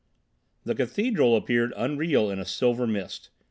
The 0.63 0.73
cathedral 0.73 1.35
appeared 1.35 1.73
unreal 1.77 2.31
in 2.31 2.39
a 2.39 2.45
silver 2.45 2.87
mist. 2.87 3.29